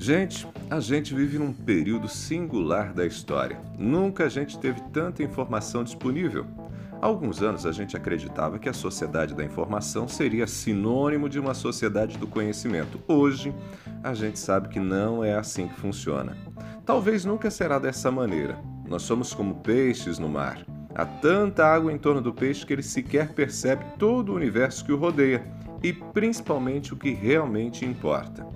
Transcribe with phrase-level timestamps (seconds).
[0.00, 3.60] Gente, a gente vive num período singular da história.
[3.78, 6.46] Nunca a gente teve tanta informação disponível.
[7.02, 11.52] Há alguns anos a gente acreditava que a sociedade da informação seria sinônimo de uma
[11.52, 12.98] sociedade do conhecimento.
[13.06, 13.54] Hoje,
[14.02, 16.34] a gente sabe que não é assim que funciona.
[16.86, 18.58] Talvez nunca será dessa maneira.
[18.88, 20.64] Nós somos como peixes no mar.
[20.94, 24.92] Há tanta água em torno do peixe que ele sequer percebe todo o universo que
[24.92, 25.44] o rodeia
[25.82, 28.46] e principalmente o que realmente importa.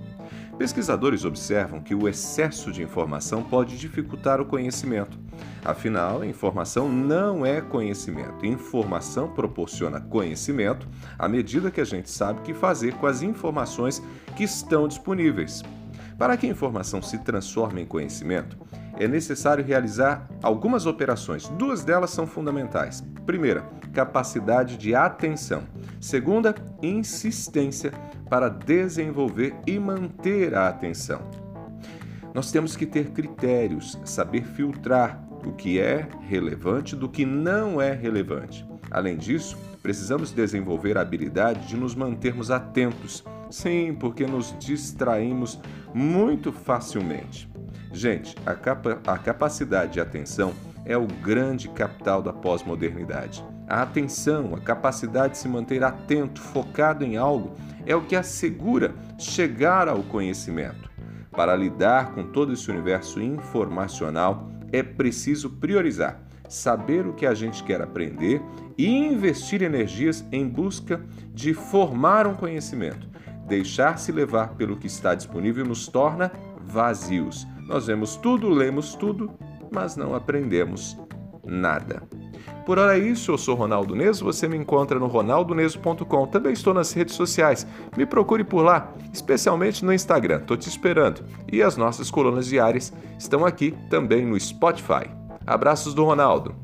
[0.57, 5.17] Pesquisadores observam que o excesso de informação pode dificultar o conhecimento.
[5.63, 8.45] Afinal, informação não é conhecimento.
[8.45, 14.01] Informação proporciona conhecimento à medida que a gente sabe o que fazer com as informações
[14.35, 15.63] que estão disponíveis.
[16.17, 18.57] Para que a informação se transforme em conhecimento,
[18.97, 21.47] é necessário realizar algumas operações.
[21.49, 23.03] Duas delas são fundamentais.
[23.25, 23.61] Primeira,
[23.93, 25.63] capacidade de atenção.
[25.99, 27.91] Segunda, insistência
[28.29, 31.21] para desenvolver e manter a atenção.
[32.33, 37.93] Nós temos que ter critérios, saber filtrar o que é relevante do que não é
[37.93, 38.65] relevante.
[38.91, 43.23] Além disso, precisamos desenvolver a habilidade de nos mantermos atentos.
[43.49, 45.59] Sim, porque nos distraímos
[45.93, 47.49] muito facilmente.
[47.95, 53.41] Gente, a, capa a capacidade de atenção é o grande capital da pós-modernidade.
[53.69, 58.93] A atenção, a capacidade de se manter atento, focado em algo, é o que assegura
[59.17, 60.89] chegar ao conhecimento.
[61.31, 67.63] Para lidar com todo esse universo informacional, é preciso priorizar, saber o que a gente
[67.63, 68.41] quer aprender
[68.77, 71.01] e investir energias em busca
[71.33, 73.07] de formar um conhecimento.
[73.47, 76.31] Deixar-se levar pelo que está disponível nos torna
[76.67, 79.31] vazios nós vemos tudo, lemos tudo,
[79.71, 80.97] mas não aprendemos
[81.43, 82.03] nada.
[82.63, 86.27] Por hora é isso, eu sou Ronaldo Neso, você me encontra no ronaldoneso.com.
[86.27, 87.65] Também estou nas redes sociais,
[87.97, 91.23] me procure por lá, especialmente no Instagram, estou te esperando.
[91.51, 95.09] E as nossas colunas diárias estão aqui também no Spotify.
[95.45, 96.55] Abraços do Ronaldo.